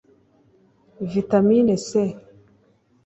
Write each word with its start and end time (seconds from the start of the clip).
vitamine 1.11 1.73
C 1.85 1.89